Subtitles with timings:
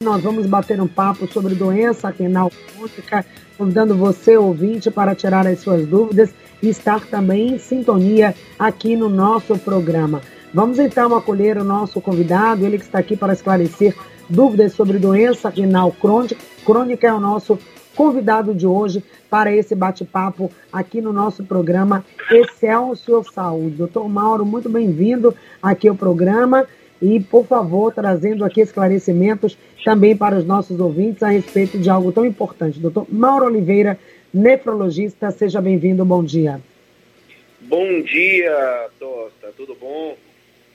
[0.00, 5.58] Nós vamos bater um papo sobre doença renal crônica, convidando você, ouvinte, para tirar as
[5.58, 6.30] suas dúvidas
[6.62, 10.22] e estar também em sintonia aqui no nosso programa.
[10.54, 13.92] Vamos então acolher o nosso convidado, ele que está aqui para esclarecer
[14.30, 17.58] dúvidas sobre doença renal crônica, crônica é o nosso
[17.96, 23.74] convidado de hoje para esse bate-papo aqui no nosso programa Excelsior Saúde.
[23.74, 26.68] Doutor Mauro, muito bem-vindo aqui ao programa
[27.00, 32.12] e, por favor, trazendo aqui esclarecimentos também para os nossos ouvintes a respeito de algo
[32.12, 32.80] tão importante.
[32.80, 33.98] Doutor Mauro Oliveira,
[34.32, 36.60] nefrologista, seja bem-vindo, bom dia.
[37.60, 40.16] Bom dia, Tosta, tudo bom?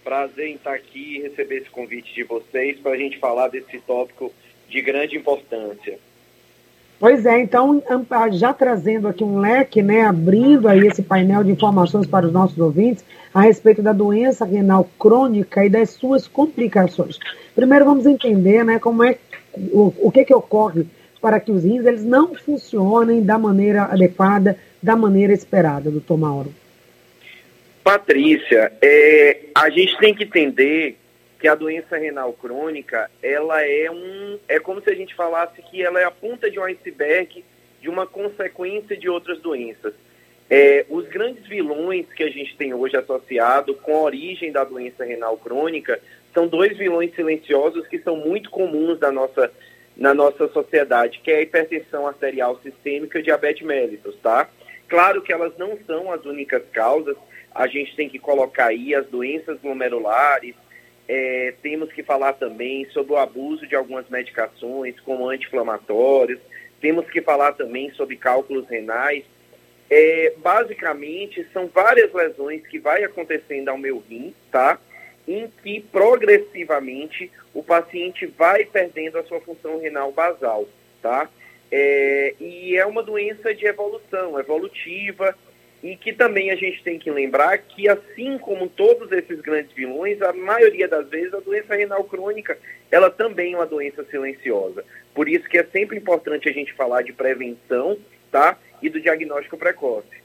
[0.04, 3.80] Prazer em estar aqui e receber esse convite de vocês para a gente falar desse
[3.80, 4.32] tópico
[4.68, 5.98] de grande importância.
[7.04, 7.84] Pois é, então,
[8.32, 12.58] já trazendo aqui um leque, né, abrindo aí esse painel de informações para os nossos
[12.58, 17.20] ouvintes a respeito da doença renal crônica e das suas complicações.
[17.54, 19.18] Primeiro vamos entender, né, como é
[19.54, 20.86] o, o que que ocorre
[21.22, 26.54] para que os rins eles não funcionem da maneira adequada, da maneira esperada, doutor Mauro.
[27.84, 30.98] Patrícia, é, a gente tem que entender
[31.44, 35.84] que a doença renal crônica, ela é um, é como se a gente falasse que
[35.84, 37.44] ela é a ponta de um iceberg
[37.82, 39.94] de uma consequência de outras doenças.
[40.50, 45.04] É, os grandes vilões que a gente tem hoje associado com a origem da doença
[45.04, 46.00] renal crônica
[46.34, 49.52] são dois vilões silenciosos que são muito comuns na nossa,
[49.98, 54.50] na nossa sociedade, que é a hipertensão arterial sistêmica e o diabetes mellitus, tá?
[54.88, 57.18] Claro que elas não são as únicas causas,
[57.54, 60.56] a gente tem que colocar aí as doenças glomerulares,
[61.08, 66.40] é, temos que falar também sobre o abuso de algumas medicações, como anti-inflamatórios.
[66.80, 69.24] Temos que falar também sobre cálculos renais.
[69.90, 74.80] É, basicamente, são várias lesões que vai acontecendo ao meu rim, tá?
[75.28, 80.68] Em que progressivamente o paciente vai perdendo a sua função renal basal,
[81.02, 81.30] tá?
[81.72, 85.36] É, e é uma doença de evolução, evolutiva,
[85.84, 90.22] e que também a gente tem que lembrar que, assim como todos esses grandes vilões,
[90.22, 92.58] a maioria das vezes a doença renal crônica,
[92.90, 94.86] ela também é uma doença silenciosa.
[95.14, 97.98] Por isso que é sempre importante a gente falar de prevenção,
[98.32, 98.58] tá?
[98.82, 100.24] E do diagnóstico precoce.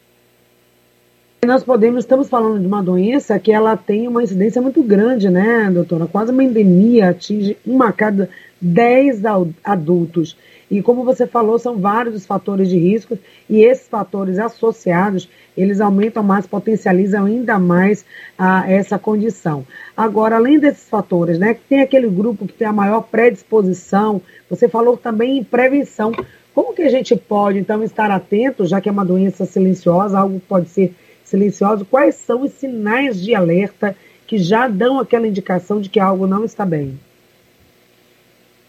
[1.44, 5.70] Nós podemos, estamos falando de uma doença que ela tem uma incidência muito grande, né,
[5.72, 6.06] doutora?
[6.06, 8.28] Quase uma endemia, atinge uma cada
[8.60, 9.22] 10
[9.64, 10.36] adultos.
[10.70, 15.80] E como você falou, são vários os fatores de risco e esses fatores associados, eles
[15.80, 18.04] aumentam mais, potencializam ainda mais
[18.36, 19.64] a, essa condição.
[19.96, 24.96] Agora, além desses fatores, né, tem aquele grupo que tem a maior predisposição, você falou
[24.96, 26.12] também em prevenção.
[26.54, 30.40] Como que a gente pode, então, estar atento, já que é uma doença silenciosa, algo
[30.40, 30.94] pode ser
[31.24, 33.96] silencioso, quais são os sinais de alerta
[34.26, 36.98] que já dão aquela indicação de que algo não está bem?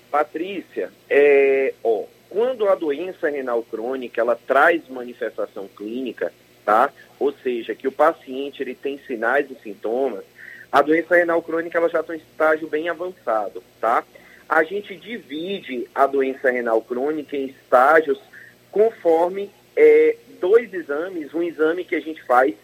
[0.10, 6.32] Patrícia, é, ó, quando a doença renal crônica ela traz manifestação clínica,
[6.66, 6.92] tá?
[7.20, 10.24] Ou seja, que o paciente ele tem sinais e sintomas,
[10.72, 14.04] a doença renal crônica ela já está em estágio bem avançado, tá?
[14.48, 18.20] A gente divide a doença renal crônica em estágios
[18.72, 22.56] conforme é, dois exames, um exame que a gente faz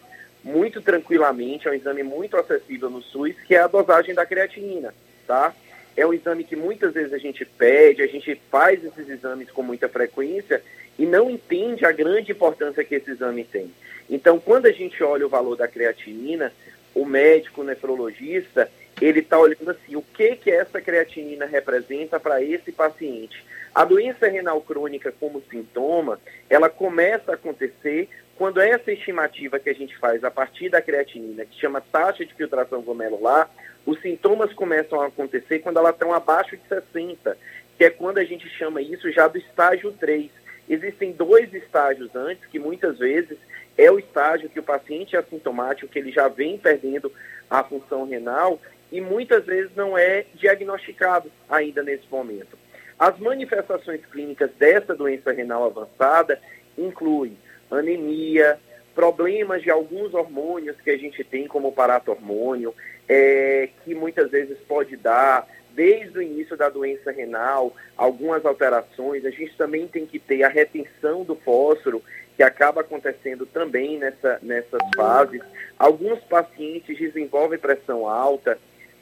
[0.42, 4.94] muito tranquilamente, é um exame muito acessível no SUS, que é a dosagem da creatinina,
[5.26, 5.52] tá?
[5.96, 9.62] É um exame que muitas vezes a gente pede, a gente faz esses exames com
[9.62, 10.62] muita frequência
[10.98, 13.70] e não entende a grande importância que esse exame tem.
[14.08, 16.52] Então, quando a gente olha o valor da creatinina,
[16.94, 18.70] o médico o nefrologista,
[19.00, 23.44] ele está olhando assim, o que que essa creatinina representa para esse paciente.
[23.74, 26.18] A doença renal crônica como sintoma,
[26.48, 31.44] ela começa a acontecer quando essa estimativa que a gente faz a partir da creatinina,
[31.44, 33.50] que chama taxa de filtração glomerular,
[33.86, 37.38] os sintomas começam a acontecer quando ela está abaixo de 60,
[37.78, 40.28] que é quando a gente chama isso já do estágio 3.
[40.68, 43.38] Existem dois estágios antes, que muitas vezes
[43.78, 47.12] é o estágio que o paciente é assintomático, que ele já vem perdendo
[47.48, 48.60] a função renal
[48.90, 52.58] e muitas vezes não é diagnosticado ainda nesse momento.
[52.98, 56.40] As manifestações clínicas dessa doença renal avançada
[56.76, 57.36] incluem
[57.70, 58.58] anemia,
[58.96, 62.74] problemas de alguns hormônios que a gente tem, como o paratormônio,
[63.06, 69.26] é, que muitas vezes pode dar, desde o início da doença renal, algumas alterações.
[69.26, 72.02] A gente também tem que ter a retenção do fósforo,
[72.34, 75.42] que acaba acontecendo também nessa, nessas fases.
[75.78, 78.58] Alguns pacientes desenvolvem pressão alta,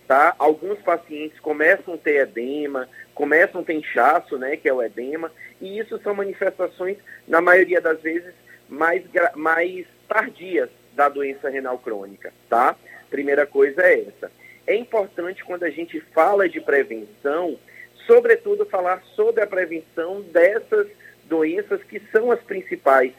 [0.09, 0.35] tá?
[0.39, 5.31] Alguns pacientes começam a ter edema, começam a ter inchaço, né, que é o edema,
[5.61, 8.35] e isso são manifestações, na maioria das vezes,
[8.69, 9.03] mais,
[9.35, 12.77] mais tardias da doença renal crônica, tá?
[13.11, 14.31] Primeira coisa é essa.
[14.67, 17.59] É importante quando a gente fala de prevenção,
[18.07, 20.87] sobretudo falar sobre a prevenção dessas
[21.25, 23.13] doenças que são as principais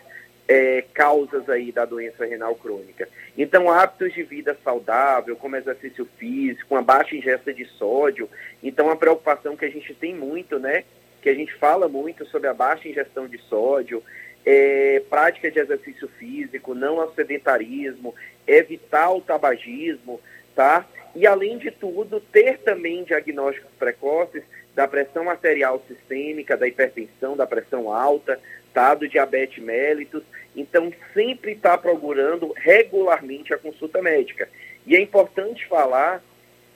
[0.48, 3.08] é, causas aí da doença renal crônica.
[3.38, 8.30] Então, hábitos de vida saudável, como exercício físico, uma baixa ingesta de sódio.
[8.64, 10.84] Então, a preocupação que a gente tem muito, né?
[11.22, 14.04] Que a gente fala muito sobre a baixa ingestão de sódio,
[14.46, 18.14] é, prática de exercício físico, não ao sedentarismo,
[18.46, 20.22] evitar o tabagismo,
[20.56, 20.86] tá?
[21.16, 24.44] E, além de tudo, ter também diagnósticos precoces
[24.76, 28.40] da pressão arterial sistêmica, da hipertensão, da pressão alta,
[28.74, 28.94] tá?
[28.94, 30.22] do diabetes mellitus.
[30.56, 34.50] Então, sempre está procurando regularmente a consulta médica.
[34.86, 36.22] E é importante falar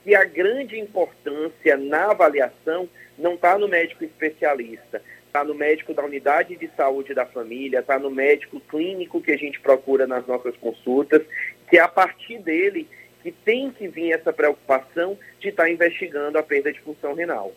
[0.02, 2.88] que a grande importância na avaliação
[3.18, 7.98] não está no médico especialista, está no médico da unidade de saúde da família, está
[7.98, 11.22] no médico clínico que a gente procura nas nossas consultas,
[11.68, 12.88] que é a partir dele
[13.22, 17.52] que tem que vir essa preocupação de estar tá investigando a perda de função renal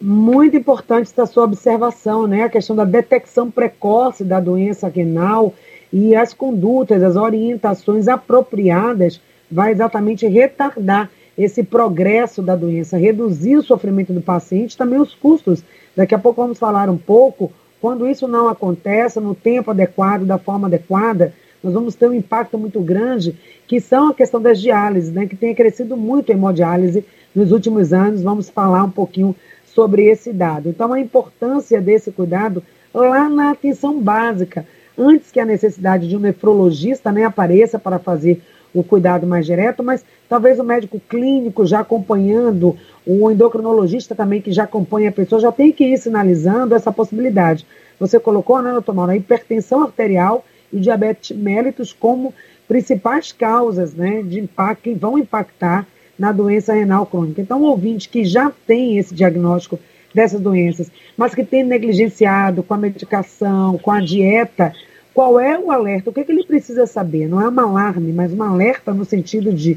[0.00, 2.44] muito importante essa sua observação, né?
[2.44, 5.52] A questão da detecção precoce da doença renal
[5.92, 13.62] e as condutas, as orientações apropriadas vai exatamente retardar esse progresso da doença, reduzir o
[13.62, 15.62] sofrimento do paciente, também os custos.
[15.96, 20.36] Daqui a pouco vamos falar um pouco, quando isso não acontece no tempo adequado, da
[20.36, 21.32] forma adequada,
[21.62, 23.36] nós vamos ter um impacto muito grande,
[23.68, 27.04] que são a questão das diálises, né, que tem crescido muito a hemodiálise
[27.34, 28.22] nos últimos anos.
[28.22, 30.68] Vamos falar um pouquinho sobre esse dado.
[30.68, 32.62] Então, a importância desse cuidado
[32.92, 38.42] lá na atenção básica, antes que a necessidade de um nefrologista né, apareça para fazer
[38.74, 42.76] o cuidado mais direto, mas talvez o médico clínico já acompanhando,
[43.06, 47.66] o endocrinologista também que já acompanha a pessoa, já tem que ir sinalizando essa possibilidade.
[47.98, 52.34] Você colocou, né, doutor Mauro, a hipertensão arterial e diabetes mellitus como
[52.66, 55.86] principais causas né, de impacto, que vão impactar
[56.18, 57.40] na doença renal crônica.
[57.40, 59.78] Então, o ouvinte que já tem esse diagnóstico
[60.14, 64.72] dessas doenças, mas que tem negligenciado com a medicação, com a dieta,
[65.18, 66.10] qual é o alerta?
[66.10, 67.26] O que, é que ele precisa saber?
[67.26, 69.76] Não é um alarme, mas um alerta no sentido de,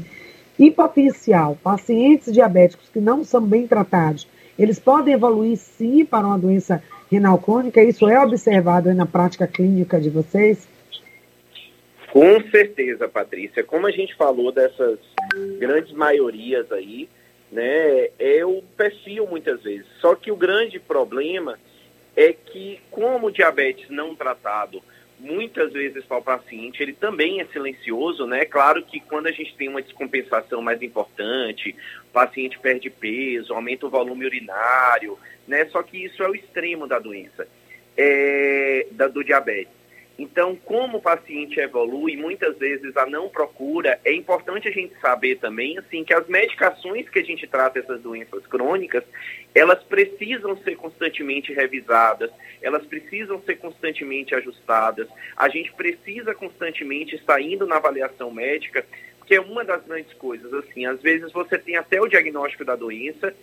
[0.56, 6.38] em potencial, pacientes diabéticos que não são bem tratados, eles podem evoluir sim para uma
[6.38, 6.80] doença
[7.10, 7.82] renal crônica?
[7.82, 10.68] Isso é observado na prática clínica de vocês?
[12.12, 13.64] Com certeza, Patrícia.
[13.64, 15.00] Como a gente falou dessas
[15.58, 17.08] grandes maiorias aí,
[17.50, 19.88] né, é o perfil muitas vezes.
[20.00, 21.58] Só que o grande problema
[22.16, 24.80] é que, como o diabetes não tratado
[25.22, 28.44] muitas vezes para o paciente, ele também é silencioso, né?
[28.44, 31.74] Claro que quando a gente tem uma descompensação mais importante,
[32.08, 35.16] o paciente perde peso, aumenta o volume urinário,
[35.46, 35.64] né?
[35.66, 37.46] Só que isso é o extremo da doença,
[37.96, 39.81] é, da, do diabetes.
[40.18, 45.36] Então, como o paciente evolui, muitas vezes a não procura, é importante a gente saber
[45.36, 49.02] também, assim, que as medicações que a gente trata essas doenças crônicas,
[49.54, 52.30] elas precisam ser constantemente revisadas,
[52.60, 58.84] elas precisam ser constantemente ajustadas, a gente precisa constantemente estar indo na avaliação médica,
[59.26, 62.76] que é uma das grandes coisas, assim, às vezes você tem até o diagnóstico da
[62.76, 63.34] doença,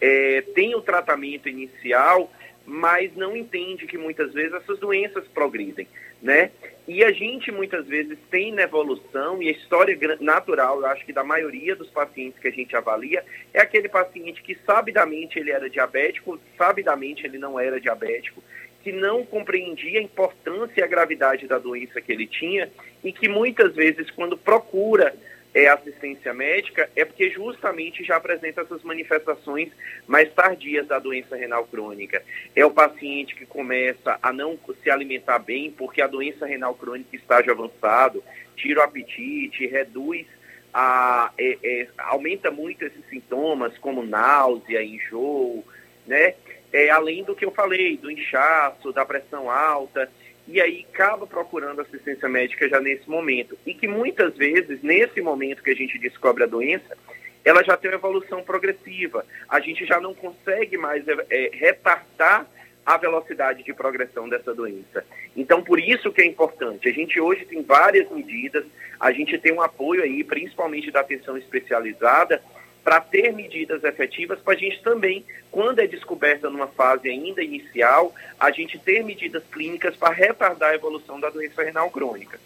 [0.00, 2.30] é, tem o tratamento inicial,
[2.66, 5.86] mas não entende que muitas vezes essas doenças progridem,
[6.22, 6.50] né?
[6.86, 11.12] E a gente muitas vezes tem na evolução e a história natural, eu acho que
[11.12, 15.70] da maioria dos pacientes que a gente avalia, é aquele paciente que sabidamente ele era
[15.70, 18.42] diabético, sabidamente ele não era diabético,
[18.82, 22.68] que não compreendia a importância e a gravidade da doença que ele tinha
[23.02, 25.14] e que muitas vezes quando procura
[25.54, 29.70] é assistência médica é porque justamente já apresenta essas manifestações
[30.06, 32.22] mais tardias da doença renal crônica.
[32.56, 37.14] É o paciente que começa a não se alimentar bem porque a doença renal crônica
[37.14, 38.22] estágio avançado,
[38.56, 40.26] tira o apetite, reduz
[40.72, 45.64] a, é, é, aumenta muito esses sintomas como náusea, enjoo,
[46.06, 46.34] né?
[46.72, 50.10] É, além do que eu falei, do inchaço, da pressão alta
[50.52, 53.58] e aí acaba procurando assistência médica já nesse momento.
[53.64, 56.94] E que muitas vezes, nesse momento que a gente descobre a doença,
[57.42, 59.24] ela já tem uma evolução progressiva.
[59.48, 62.46] A gente já não consegue mais é, retardar
[62.84, 65.04] a velocidade de progressão dessa doença.
[65.34, 66.86] Então, por isso que é importante.
[66.86, 68.66] A gente hoje tem várias medidas,
[69.00, 72.42] a gente tem um apoio aí, principalmente da atenção especializada,
[72.84, 78.12] para ter medidas efetivas para a gente também, quando é descoberta numa fase ainda inicial,
[78.38, 82.38] a gente ter medidas clínicas para retardar a evolução da doença renal crônica.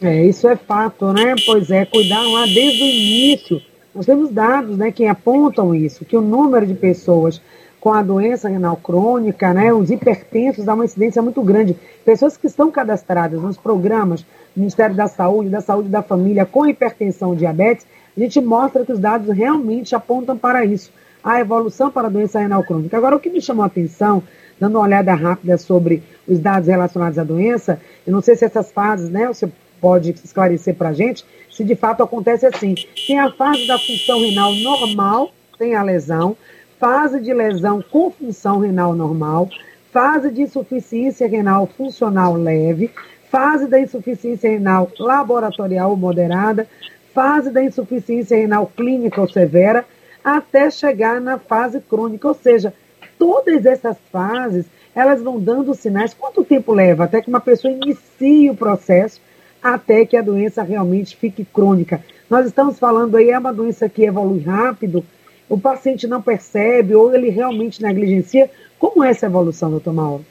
[0.00, 1.34] É, isso é fato, né?
[1.44, 3.62] Pois é, cuidar lá desde o início.
[3.94, 7.40] Nós temos dados né, que apontam isso, que o número de pessoas
[7.80, 11.76] com a doença renal crônica, né, os hipertensos, dá uma incidência muito grande.
[12.04, 16.66] Pessoas que estão cadastradas nos programas do Ministério da Saúde, da Saúde da Família, com
[16.66, 20.90] hipertensão e diabetes, a gente mostra que os dados realmente apontam para isso.
[21.22, 22.96] a evolução para a doença renal crônica.
[22.96, 24.22] Agora, o que me chamou a atenção,
[24.60, 28.70] dando uma olhada rápida sobre os dados relacionados à doença, eu não sei se essas
[28.70, 32.76] fases, né, você pode esclarecer para a gente, se de fato acontece assim.
[33.08, 36.36] Tem a fase da função renal normal, tem a lesão,
[36.78, 39.48] fase de lesão com função renal normal,
[39.92, 42.90] fase de insuficiência renal funcional leve,
[43.30, 46.68] fase da insuficiência renal laboratorial moderada,
[47.16, 49.86] fase da insuficiência renal clínica ou severa,
[50.22, 52.74] até chegar na fase crônica, ou seja,
[53.18, 56.12] todas essas fases, elas vão dando sinais.
[56.12, 59.18] Quanto tempo leva até que uma pessoa inicie o processo
[59.62, 62.04] até que a doença realmente fique crônica?
[62.28, 65.02] Nós estamos falando aí, é uma doença que evolui rápido,
[65.48, 68.50] o paciente não percebe ou ele realmente negligencia.
[68.78, 70.26] Como é essa evolução, doutor Mauro?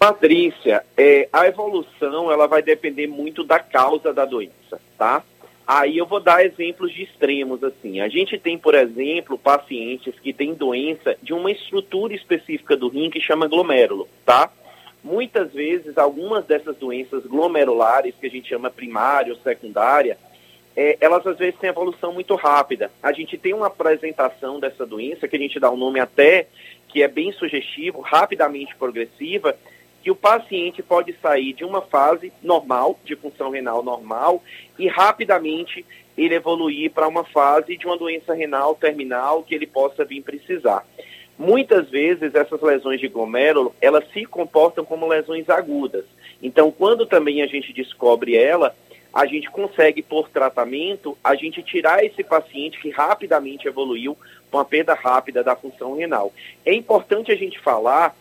[0.00, 5.22] Patrícia, é, a evolução ela vai depender muito da causa da doença, tá?
[5.72, 8.00] Aí eu vou dar exemplos de extremos assim.
[8.00, 13.08] A gente tem, por exemplo, pacientes que têm doença de uma estrutura específica do rim
[13.08, 14.50] que chama glomérulo, tá?
[15.04, 20.18] Muitas vezes, algumas dessas doenças glomerulares, que a gente chama primária ou secundária,
[20.74, 22.90] é, elas às vezes têm evolução muito rápida.
[23.00, 26.48] A gente tem uma apresentação dessa doença, que a gente dá um nome até
[26.88, 29.56] que é bem sugestivo, rapidamente progressiva,
[30.02, 34.42] que o paciente pode sair de uma fase normal, de função renal normal,
[34.78, 35.84] e rapidamente
[36.16, 40.86] ele evoluir para uma fase de uma doença renal terminal que ele possa vir precisar.
[41.38, 46.04] Muitas vezes essas lesões de glomérulo, elas se comportam como lesões agudas.
[46.42, 48.74] Então, quando também a gente descobre ela,
[49.12, 54.16] a gente consegue, por tratamento, a gente tirar esse paciente que rapidamente evoluiu
[54.50, 56.32] com a perda rápida da função renal.
[56.64, 58.14] É importante a gente falar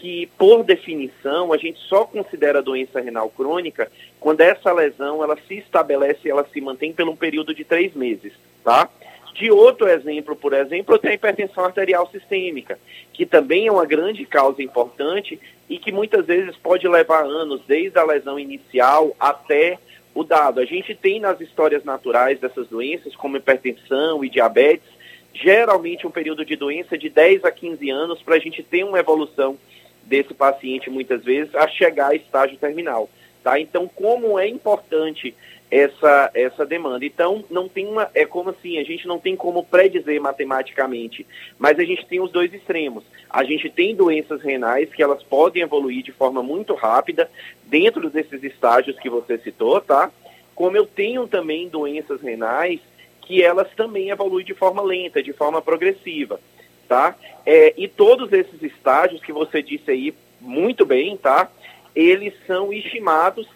[0.00, 5.54] que, por definição, a gente só considera doença renal crônica quando essa lesão ela se
[5.58, 8.32] estabelece, ela se mantém por um período de três meses,
[8.64, 8.88] tá?
[9.34, 12.78] De outro exemplo, por exemplo, eu tenho a hipertensão arterial sistêmica,
[13.12, 15.38] que também é uma grande causa importante
[15.68, 19.78] e que muitas vezes pode levar anos, desde a lesão inicial até
[20.14, 20.60] o dado.
[20.60, 24.88] A gente tem nas histórias naturais dessas doenças, como hipertensão e diabetes,
[25.34, 28.98] geralmente um período de doença de 10 a 15 anos para a gente ter uma
[28.98, 29.58] evolução
[30.06, 33.10] desse paciente, muitas vezes, a chegar a estágio terminal.
[33.42, 33.60] Tá?
[33.60, 35.34] Então, como é importante
[35.70, 37.04] essa, essa demanda.
[37.04, 38.08] Então, não tem uma.
[38.14, 41.26] É como assim, a gente não tem como predizer matematicamente,
[41.58, 43.04] mas a gente tem os dois extremos.
[43.28, 47.30] A gente tem doenças renais que elas podem evoluir de forma muito rápida
[47.64, 50.10] dentro desses estágios que você citou, tá?
[50.54, 52.80] Como eu tenho também doenças renais
[53.22, 56.40] que elas também evoluem de forma lenta, de forma progressiva,
[56.86, 57.14] tá?
[57.44, 61.50] É, e todos esses estágios que você disse aí muito bem, tá?
[61.94, 63.46] Eles são estimados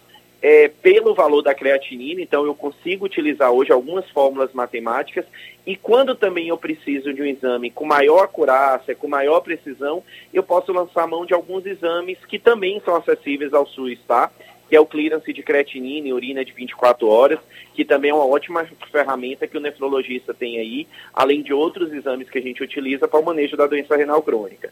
[0.41, 5.25] é, pelo valor da creatinina, então eu consigo utilizar hoje algumas fórmulas matemáticas
[5.65, 10.41] e quando também eu preciso de um exame com maior acurácia, com maior precisão, eu
[10.41, 14.31] posso lançar mão de alguns exames que também são acessíveis ao SUS, tá?
[14.71, 17.39] Que é o clearance de creatinina e urina de 24 horas,
[17.75, 22.29] que também é uma ótima ferramenta que o nefrologista tem aí, além de outros exames
[22.29, 24.71] que a gente utiliza para o manejo da doença renal crônica.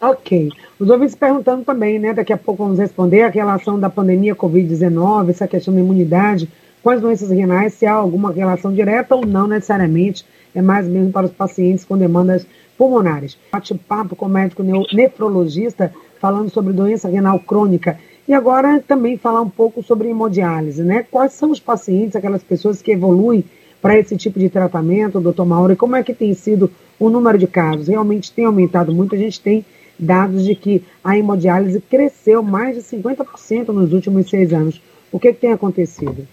[0.00, 0.50] Ok.
[0.80, 2.12] Os ouvintes perguntando também, né?
[2.12, 6.48] Daqui a pouco vamos responder a relação da pandemia Covid-19, essa questão da imunidade
[6.82, 11.12] com as doenças renais, se há alguma relação direta ou não necessariamente, é mais mesmo
[11.12, 12.44] para os pacientes com demandas
[12.76, 13.38] pulmonares.
[13.52, 17.96] Bate-papo com o médico nefrologista falando sobre doença renal crônica.
[18.30, 21.04] E agora também falar um pouco sobre hemodiálise, né?
[21.10, 23.42] Quais são os pacientes, aquelas pessoas que evoluem
[23.82, 27.36] para esse tipo de tratamento, doutor Mauro, e como é que tem sido o número
[27.36, 27.88] de casos?
[27.88, 29.64] Realmente tem aumentado muito, a gente tem
[29.98, 34.80] dados de que a hemodiálise cresceu mais de 50% nos últimos seis anos.
[35.10, 36.24] O que, que tem acontecido?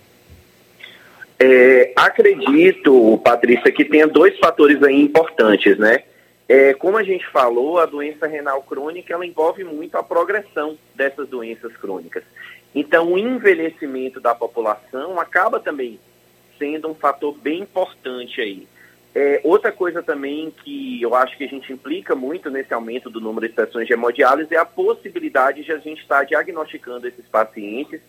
[1.40, 6.04] É, acredito, Patrícia, que tenha dois fatores aí importantes, né?
[6.50, 11.28] É, como a gente falou, a doença renal crônica ela envolve muito a progressão dessas
[11.28, 12.24] doenças crônicas.
[12.74, 16.00] Então, o envelhecimento da população acaba também
[16.58, 18.68] sendo um fator bem importante aí.
[19.20, 23.20] É, outra coisa também que eu acho que a gente implica muito nesse aumento do
[23.20, 28.00] número de sessões de hemodiálise é a possibilidade de a gente estar diagnosticando esses pacientes,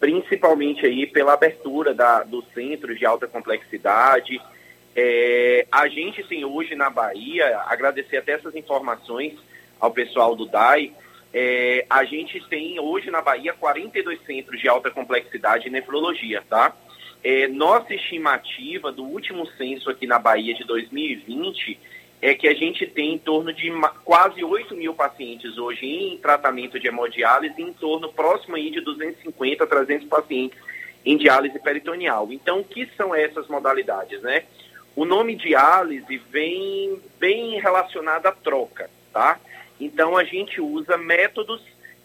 [0.00, 4.40] principalmente aí pela abertura da, dos centros de alta complexidade.
[4.98, 9.34] É, a gente tem hoje na Bahia, agradecer até essas informações
[9.78, 10.90] ao pessoal do DAI,
[11.34, 16.74] é, a gente tem hoje na Bahia 42 centros de alta complexidade em nefrologia, tá?
[17.22, 21.78] É, nossa estimativa do último censo aqui na Bahia de 2020
[22.22, 23.70] é que a gente tem em torno de
[24.02, 29.66] quase 8 mil pacientes hoje em tratamento de hemodiálise, em torno próximo aí de 250
[29.66, 30.58] 300 pacientes
[31.04, 32.32] em diálise peritoneal.
[32.32, 34.44] Então, o que são essas modalidades, né?
[34.96, 39.38] O nome diálise vem bem relacionado à troca, tá?
[39.78, 41.60] Então a gente usa métodos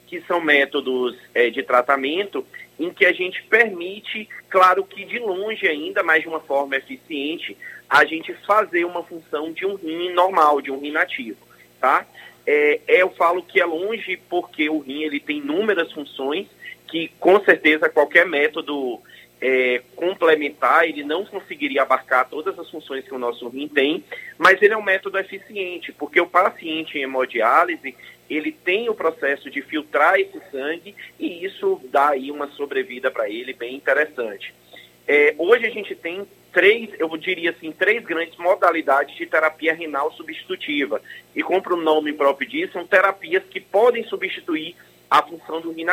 [0.07, 2.45] que são métodos é, de tratamento
[2.77, 7.57] em que a gente permite, claro que de longe ainda, mas de uma forma eficiente,
[7.89, 11.39] a gente fazer uma função de um rim normal, de um rim nativo,
[11.79, 12.05] tá?
[12.45, 16.47] É, é, eu falo que é longe porque o rim ele tem inúmeras funções
[16.89, 19.01] que com certeza qualquer método
[19.41, 24.03] é, complementar, ele não conseguiria abarcar todas as funções que o nosso rim tem,
[24.37, 27.95] mas ele é um método eficiente, porque o paciente em hemodiálise,
[28.29, 33.27] ele tem o processo de filtrar esse sangue e isso dá aí uma sobrevida para
[33.29, 34.53] ele bem interessante.
[35.07, 40.11] É, hoje a gente tem três, eu diria assim, três grandes modalidades de terapia renal
[40.13, 41.01] substitutiva.
[41.35, 44.75] E como o nome próprio diz, são terapias que podem substituir
[45.11, 45.85] a função do rim.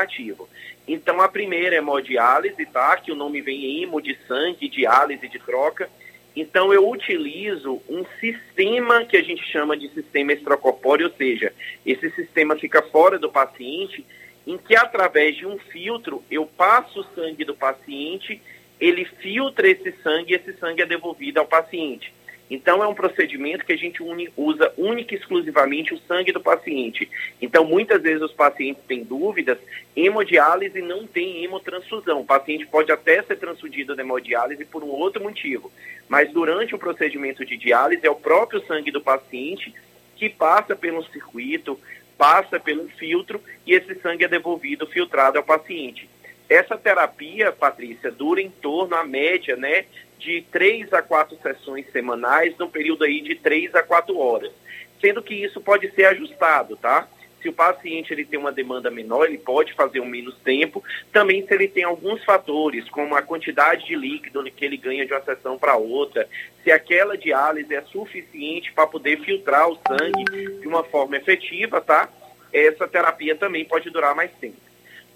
[0.87, 2.97] Então, a primeira é hemodiálise, tá?
[2.97, 5.91] Que o nome vem hemo de sangue, diálise de troca.
[6.37, 11.53] Então, eu utilizo um sistema que a gente chama de sistema extracorpóreo, ou seja,
[11.85, 14.07] esse sistema fica fora do paciente,
[14.47, 18.41] em que através de um filtro eu passo o sangue do paciente,
[18.81, 22.15] ele filtra esse sangue e esse sangue é devolvido ao paciente.
[22.51, 26.41] Então, é um procedimento que a gente uni, usa única e exclusivamente o sangue do
[26.41, 27.09] paciente.
[27.43, 29.59] Então, muitas vezes os pacientes têm dúvidas,
[29.95, 32.21] hemodiálise não tem hemotransfusão.
[32.21, 35.71] O paciente pode até ser transfundido de hemodiálise por um outro motivo,
[36.09, 39.75] mas durante o procedimento de diálise é o próprio sangue do paciente
[40.17, 41.79] que passa pelo circuito,
[42.17, 46.09] passa pelo filtro e esse sangue é devolvido filtrado ao paciente.
[46.49, 49.85] Essa terapia, Patrícia, dura em torno, a média, né,
[50.19, 54.53] de três a quatro sessões semanais, no período aí de três a quatro horas.
[55.01, 57.09] Sendo que isso pode ser ajustado, tá?
[57.41, 60.83] Se o paciente ele tem uma demanda menor, ele pode fazer um menos tempo.
[61.13, 65.13] Também se ele tem alguns fatores, como a quantidade de líquido que ele ganha de
[65.13, 66.29] uma sessão para outra,
[66.65, 72.09] se aquela diálise é suficiente para poder filtrar o sangue de uma forma efetiva, tá?
[72.53, 74.57] Essa terapia também pode durar mais tempo.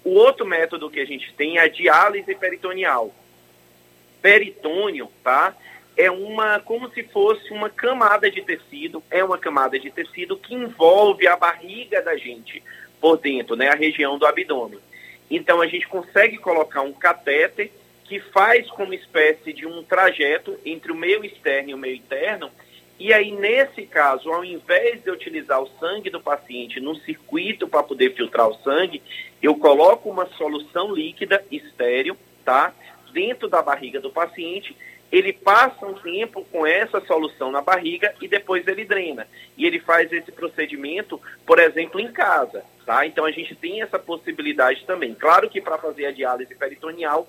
[0.05, 3.13] O outro método que a gente tem é a diálise peritoneal
[4.23, 5.55] peritônio, tá?
[5.95, 10.55] É uma, como se fosse uma camada de tecido, é uma camada de tecido que
[10.55, 12.63] envolve a barriga da gente
[12.99, 13.67] por dentro, né?
[13.67, 14.79] A região do abdômen.
[15.29, 17.69] Então a gente consegue colocar um catéter
[18.05, 22.49] que faz como espécie de um trajeto entre o meio externo e o meio interno.
[22.99, 27.83] E aí, nesse caso, ao invés de utilizar o sangue do paciente no circuito para
[27.83, 29.01] poder filtrar o sangue,
[29.41, 32.73] eu coloco uma solução líquida estéreo, tá?
[33.13, 34.75] Dentro da barriga do paciente,
[35.11, 39.27] ele passa um tempo com essa solução na barriga e depois ele drena.
[39.55, 42.65] E ele faz esse procedimento, por exemplo, em casa.
[42.83, 43.05] Tá?
[43.05, 45.13] Então a gente tem essa possibilidade também.
[45.13, 47.27] Claro que para fazer a diálise peritoneal,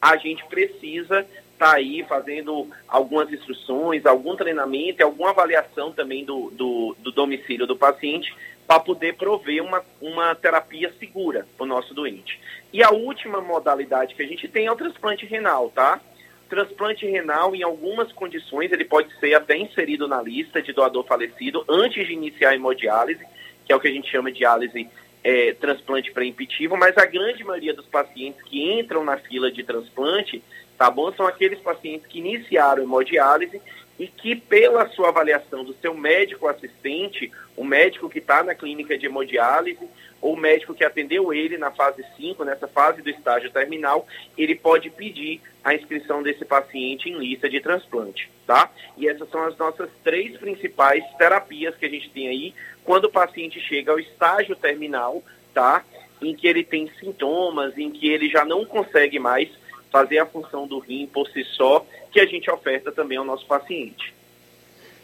[0.00, 6.50] a gente precisa estar tá aí fazendo algumas instruções, algum treinamento, alguma avaliação também do,
[6.50, 8.32] do, do domicílio do paciente
[8.66, 12.40] para poder prover uma, uma terapia segura para o nosso doente.
[12.74, 16.00] E a última modalidade que a gente tem é o transplante renal, tá?
[16.48, 21.64] Transplante renal, em algumas condições, ele pode ser até inserido na lista de doador falecido
[21.68, 23.24] antes de iniciar a hemodiálise,
[23.64, 24.90] que é o que a gente chama de diálise
[25.22, 30.42] é, transplante pré-impetivo, mas a grande maioria dos pacientes que entram na fila de transplante,
[30.76, 33.62] tá bom, são aqueles pacientes que iniciaram hemodiálise
[33.98, 38.98] e que, pela sua avaliação do seu médico assistente, o médico que está na clínica
[38.98, 39.88] de hemodiálise,
[40.20, 44.54] ou o médico que atendeu ele na fase 5, nessa fase do estágio terminal, ele
[44.54, 48.70] pode pedir a inscrição desse paciente em lista de transplante, tá?
[48.96, 52.54] E essas são as nossas três principais terapias que a gente tem aí
[52.84, 55.84] quando o paciente chega ao estágio terminal, tá?
[56.20, 59.48] Em que ele tem sintomas, em que ele já não consegue mais
[59.94, 63.46] fazer a função do rim por si só, que a gente oferta também ao nosso
[63.46, 64.12] paciente.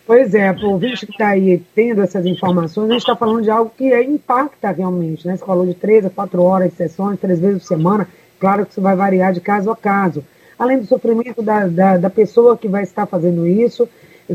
[0.04, 3.50] Pois é, o ouvinte que está aí tendo essas informações, a gente está falando de
[3.52, 5.36] algo que é, impacta realmente, né?
[5.36, 8.08] Você falou de três a quatro horas de sessões, três vezes por semana,
[8.40, 10.24] claro que isso vai variar de caso a caso.
[10.58, 13.88] Além do sofrimento da, da, da pessoa que vai estar fazendo isso,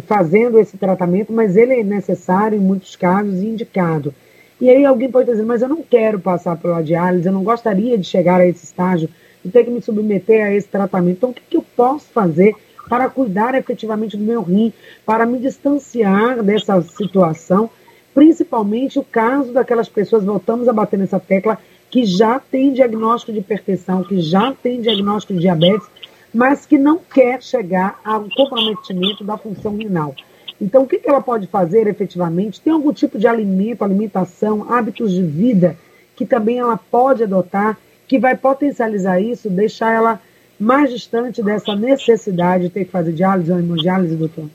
[0.07, 4.15] fazendo esse tratamento, mas ele é necessário em muitos casos e indicado.
[4.61, 7.97] E aí alguém pode dizer, mas eu não quero passar pela diálise, eu não gostaria
[7.97, 9.09] de chegar a esse estágio
[9.45, 11.17] de ter que me submeter a esse tratamento.
[11.17, 12.55] Então, o que, que eu posso fazer
[12.89, 14.73] para cuidar efetivamente do meu rim,
[15.05, 17.69] para me distanciar dessa situação,
[18.13, 23.39] principalmente o caso daquelas pessoas, voltamos a bater nessa tecla, que já tem diagnóstico de
[23.39, 25.88] hipertensão, que já tem diagnóstico de diabetes,
[26.34, 30.13] mas que não quer chegar ao comprometimento da função renal.
[30.60, 32.62] Então, o que ela pode fazer efetivamente?
[32.62, 35.77] Tem algum tipo de alimento, alimentação, hábitos de vida
[36.15, 40.21] que também ela pode adotar, que vai potencializar isso, deixar ela
[40.59, 44.49] mais distante dessa necessidade de ter que fazer diálise ou hemodiálise, doutor?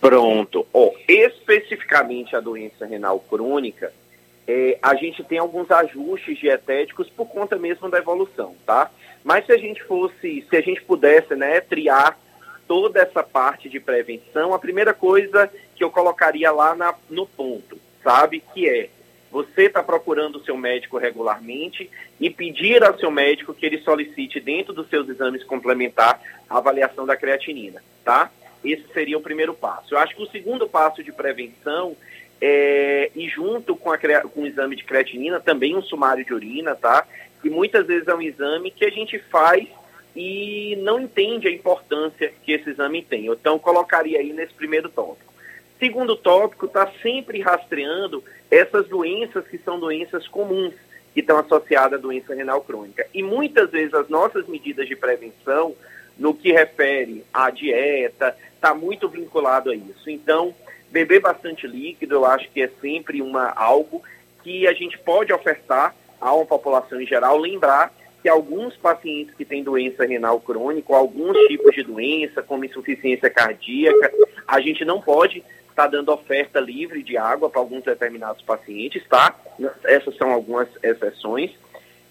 [0.00, 0.66] Pronto.
[0.72, 3.92] Oh, especificamente a doença renal crônica,
[4.46, 8.90] é, a gente tem alguns ajustes dietéticos por conta mesmo da evolução, tá?
[9.22, 12.18] Mas se a gente fosse, se a gente pudesse, né, triar
[12.66, 17.78] toda essa parte de prevenção, a primeira coisa que eu colocaria lá na, no ponto,
[18.02, 18.88] sabe, que é
[19.30, 24.40] você está procurando o seu médico regularmente e pedir ao seu médico que ele solicite
[24.40, 28.30] dentro dos seus exames complementar a avaliação da creatinina, tá?
[28.64, 29.94] Esse seria o primeiro passo.
[29.94, 31.96] Eu acho que o segundo passo de prevenção
[32.40, 36.74] é, e junto com, a, com o exame de creatinina, também um sumário de urina,
[36.74, 37.06] tá?
[37.40, 39.68] Que muitas vezes é um exame que a gente faz
[40.16, 43.26] e não entende a importância que esse exame tem.
[43.26, 45.32] Então, colocaria aí nesse primeiro tópico.
[45.78, 50.74] Segundo tópico, está sempre rastreando essas doenças que são doenças comuns,
[51.14, 53.06] que estão associadas à doença renal crônica.
[53.12, 55.74] E muitas vezes as nossas medidas de prevenção,
[56.18, 60.10] no que refere à dieta, está muito vinculado a isso.
[60.10, 60.54] Então,
[60.90, 64.02] beber bastante líquido, eu acho que é sempre uma, algo
[64.42, 67.38] que a gente pode ofertar a uma população em geral.
[67.38, 67.92] Lembrar
[68.22, 74.12] que alguns pacientes que têm doença renal crônica, alguns tipos de doença, como insuficiência cardíaca,
[74.46, 75.44] a gente não pode
[75.78, 79.34] estar tá dando oferta livre de água para alguns determinados pacientes, tá?
[79.84, 81.52] Essas são algumas exceções.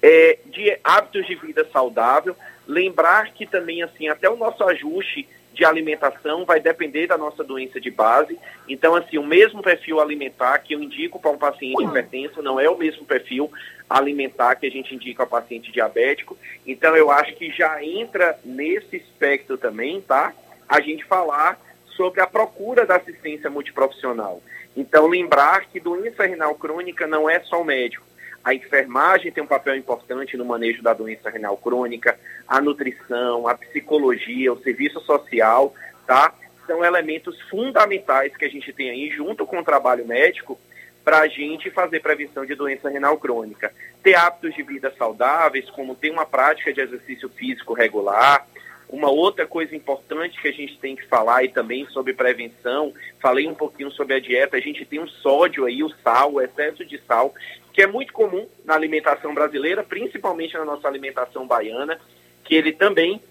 [0.01, 2.35] É, de hábitos de vida saudável,
[2.67, 7.81] lembrar que também, assim, até o nosso ajuste de alimentação vai depender da nossa doença
[7.81, 8.37] de base.
[8.69, 12.69] Então, assim, o mesmo perfil alimentar que eu indico para um paciente hipertenso não é
[12.69, 13.51] o mesmo perfil
[13.89, 16.37] alimentar que a gente indica para paciente diabético.
[16.65, 20.31] Então, eu acho que já entra nesse espectro também, tá?
[20.69, 21.59] A gente falar
[21.97, 24.41] sobre a procura da assistência multiprofissional.
[24.75, 28.05] Então, lembrar que doença renal crônica não é só o médico.
[28.43, 33.55] A enfermagem tem um papel importante no manejo da doença renal crônica, a nutrição, a
[33.55, 35.73] psicologia, o serviço social,
[36.05, 36.33] tá?
[36.65, 40.57] São elementos fundamentais que a gente tem aí, junto com o trabalho médico,
[41.03, 43.73] para a gente fazer prevenção de doença renal crônica.
[44.03, 48.45] Ter hábitos de vida saudáveis, como ter uma prática de exercício físico regular,
[48.89, 53.47] uma outra coisa importante que a gente tem que falar e também sobre prevenção, falei
[53.47, 56.85] um pouquinho sobre a dieta, a gente tem o sódio aí, o sal, o excesso
[56.85, 57.33] de sal,
[57.73, 61.99] que é muito comum na alimentação brasileira, principalmente na nossa alimentação baiana,
[62.43, 63.21] que ele também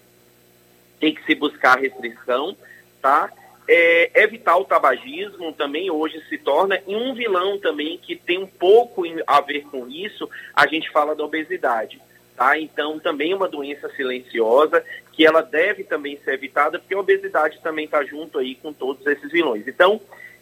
[0.99, 2.55] tem que se buscar restrição,
[3.01, 3.31] tá?
[3.69, 8.47] É, evitar o tabagismo também hoje se torna e um vilão também que tem um
[8.47, 11.99] pouco a ver com isso, a gente fala da obesidade.
[12.37, 12.57] Tá?
[12.57, 14.85] Então, também é uma doença silenciosa
[15.17, 19.03] que ela deve também ser evitada, porque a obesidade também está junto aí com todos
[19.07, 19.67] esses vilões.
[19.67, 19.99] Então,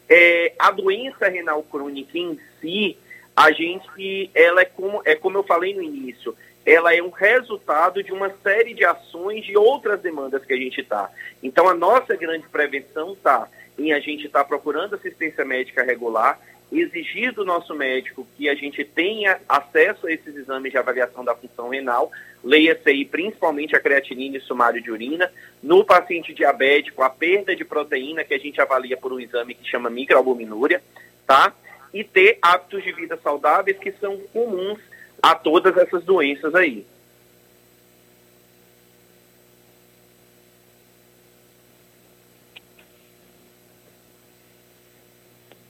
[0.09, 2.97] é, a doença renal crônica em si,
[3.33, 6.35] a gente, ela é como, é como eu falei no início,
[6.65, 10.81] ela é um resultado de uma série de ações de outras demandas que a gente
[10.81, 11.09] está.
[11.41, 13.47] Então, a nossa grande prevenção está
[13.79, 16.37] em a gente estar tá procurando assistência médica regular,
[16.71, 21.35] exigir do nosso médico que a gente tenha acesso a esses exames de avaliação da
[21.35, 22.11] função renal,
[22.43, 25.31] leia-se aí principalmente a creatinina e sumário de urina.
[25.61, 29.69] No paciente diabético, a perda de proteína que a gente avalia por um exame que
[29.69, 30.81] chama microalbuminúria,
[31.25, 31.53] tá?
[31.93, 34.79] E ter hábitos de vida saudáveis que são comuns
[35.21, 36.85] a todas essas doenças aí.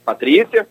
[0.04, 0.68] Patrícia?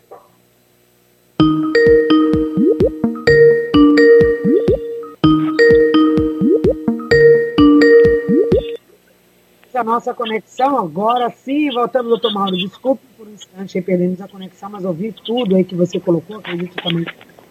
[9.86, 12.58] Nossa conexão agora sim, voltamos, doutor Mauro.
[12.58, 16.76] Desculpe por um instante, perdemos a conexão, mas ouvi tudo aí que você colocou, acredito
[16.84, 17.06] também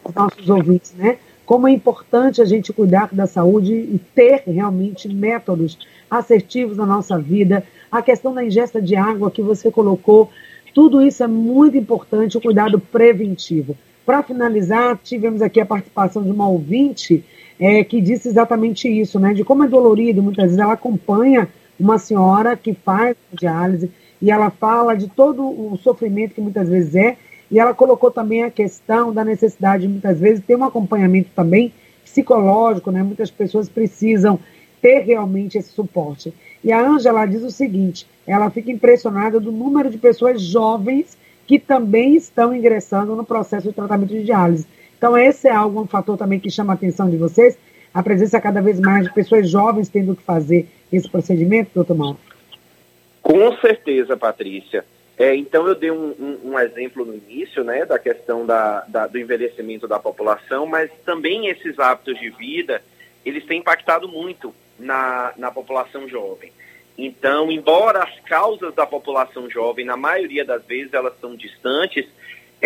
[0.05, 1.17] os nossos ouvintes, né?
[1.47, 5.79] Como é importante a gente cuidar da saúde e ter realmente métodos
[6.11, 7.63] assertivos na nossa vida.
[7.91, 10.31] A questão da ingesta de água que você colocou,
[10.75, 13.77] tudo isso é muito importante, o cuidado preventivo.
[14.05, 17.25] Para finalizar, tivemos aqui a participação de uma ouvinte
[17.61, 19.33] é, que disse exatamente isso, né?
[19.33, 24.51] De como é dolorido, muitas vezes ela acompanha uma senhora que faz diálise e ela
[24.51, 27.17] fala de todo o sofrimento que muitas vezes é,
[27.51, 32.91] e ela colocou também a questão da necessidade, muitas vezes, ter um acompanhamento também psicológico,
[32.91, 33.03] né?
[33.03, 34.39] Muitas pessoas precisam
[34.81, 36.33] ter realmente esse suporte.
[36.63, 41.59] E a Ângela diz o seguinte: ela fica impressionada do número de pessoas jovens que
[41.59, 44.67] também estão ingressando no processo de tratamento de diálise.
[44.97, 47.59] Então, esse é algo, um fator também que chama a atenção de vocês,
[47.93, 52.19] a presença cada vez mais de pessoas jovens tendo que fazer esse procedimento, doutor Mauro?
[53.23, 54.85] Com certeza, Patrícia.
[55.17, 59.07] É, então, eu dei um, um, um, exemplo no início, né, da questão da, da,
[59.07, 62.83] do envelhecimento da população, mas também esses hábitos de vida,
[63.25, 66.53] eles têm impactado muito na, na população jovem.
[66.99, 72.07] Então, embora as causas da população jovem, na maioria das vezes, elas são distantes,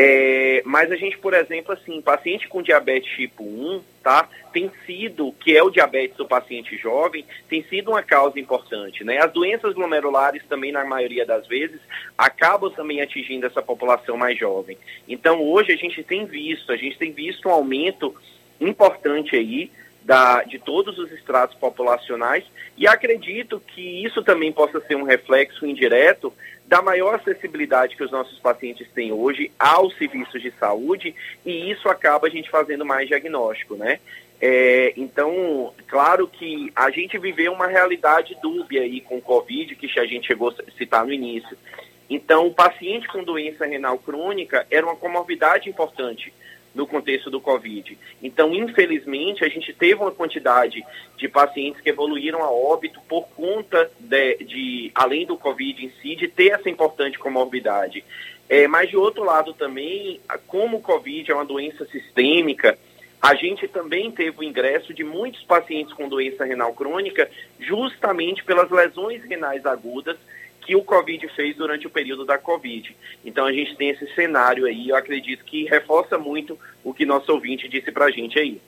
[0.00, 5.32] é, mas a gente, por exemplo, assim, paciente com diabetes tipo 1, tá, tem sido,
[5.40, 9.18] que é o diabetes do paciente jovem, tem sido uma causa importante, né?
[9.18, 11.80] As doenças glomerulares também, na maioria das vezes,
[12.16, 14.78] acabam também atingindo essa população mais jovem.
[15.08, 18.14] Então, hoje a gente tem visto, a gente tem visto um aumento
[18.60, 19.68] importante aí
[20.08, 22.42] da, de todos os estratos populacionais
[22.78, 26.32] e acredito que isso também possa ser um reflexo indireto
[26.66, 31.90] da maior acessibilidade que os nossos pacientes têm hoje aos serviços de saúde e isso
[31.90, 34.00] acaba a gente fazendo mais diagnóstico, né?
[34.40, 40.00] É, então, claro que a gente viveu uma realidade dúbia aí com o Covid, que
[40.00, 41.54] a gente chegou a citar no início.
[42.08, 46.32] Então, o paciente com doença renal crônica era uma comorbidade importante
[46.78, 47.98] no contexto do Covid.
[48.22, 50.82] Então, infelizmente, a gente teve uma quantidade
[51.16, 56.14] de pacientes que evoluíram a óbito por conta de, de além do Covid em si,
[56.14, 58.04] de ter essa importante comorbidade.
[58.48, 62.78] É, mas, de outro lado também, como o Covid é uma doença sistêmica,
[63.20, 68.70] a gente também teve o ingresso de muitos pacientes com doença renal crônica justamente pelas
[68.70, 70.16] lesões renais agudas
[70.68, 72.94] que o Covid fez durante o período da Covid.
[73.24, 77.32] Então a gente tem esse cenário aí, eu acredito que reforça muito o que nosso
[77.32, 78.60] ouvinte disse para a gente aí.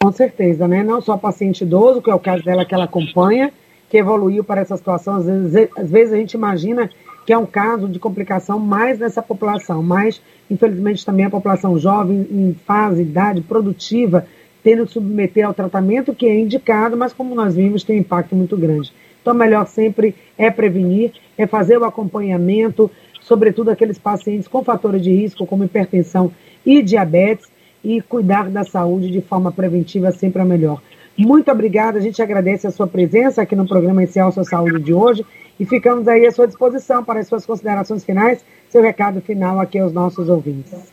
[0.00, 0.82] Com certeza, né?
[0.82, 3.52] Não só paciente idoso, que é o caso dela que ela acompanha,
[3.90, 5.16] que evoluiu para essa situação.
[5.16, 6.88] Às vezes, às vezes a gente imagina
[7.26, 12.26] que é um caso de complicação mais nessa população, mas infelizmente também a população jovem
[12.30, 14.26] em fase, idade produtiva,
[14.64, 18.34] tendo que submeter ao tratamento que é indicado, mas como nós vimos, tem um impacto
[18.34, 18.90] muito grande.
[19.20, 25.10] Então, melhor sempre é prevenir, é fazer o acompanhamento, sobretudo aqueles pacientes com fatores de
[25.10, 26.32] risco, como hipertensão
[26.64, 27.48] e diabetes,
[27.82, 30.82] e cuidar da saúde de forma preventiva sempre é melhor.
[31.16, 34.92] Muito obrigada, a gente agradece a sua presença aqui no programa Inicial Sua Saúde de
[34.92, 35.26] hoje
[35.58, 39.78] e ficamos aí à sua disposição para as suas considerações finais, seu recado final aqui
[39.78, 40.92] aos nossos ouvintes.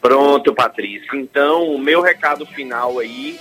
[0.00, 1.16] Pronto, Patrícia.
[1.16, 3.38] Então, o meu recado final aí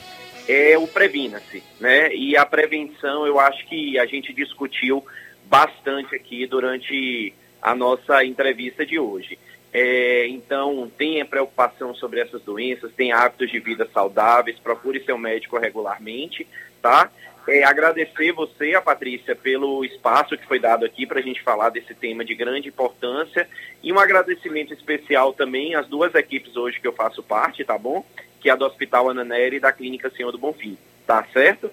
[0.48, 2.14] é o previna-se, né?
[2.14, 5.06] E a prevenção, eu acho que a gente discutiu
[5.46, 9.38] bastante aqui durante a nossa entrevista de hoje.
[9.74, 15.58] É, então, tenha preocupação sobre essas doenças, tenha hábitos de vida saudáveis, procure seu médico
[15.58, 16.48] regularmente,
[16.82, 17.12] tá?
[17.48, 21.70] É, agradecer você, a Patrícia, pelo espaço que foi dado aqui para a gente falar
[21.70, 23.48] desse tema de grande importância
[23.84, 28.04] e um agradecimento especial também às duas equipes hoje que eu faço parte, tá bom?
[28.46, 30.78] Que a do Hospital Ana Nery e da Clínica Senhor do Bonfim.
[31.08, 31.68] Tá certo?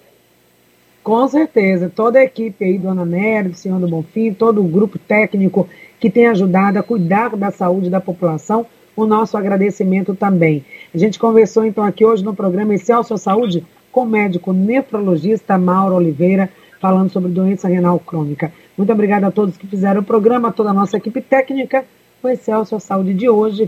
[1.03, 1.91] Com certeza.
[1.95, 5.69] Toda a equipe aí do Ana Nery, do Senhor do Bonfim, todo o grupo técnico
[5.99, 10.65] que tem ajudado a cuidar da saúde da população, o nosso agradecimento também.
[10.91, 15.59] A gente conversou então aqui hoje no programa Essencial Sua Saúde com o médico nefrologista
[15.59, 18.51] Mauro Oliveira, falando sobre doença renal crônica.
[18.75, 21.85] Muito obrigada a todos que fizeram o programa, a toda a nossa equipe técnica.
[22.23, 23.61] O Excelsior Saúde de hoje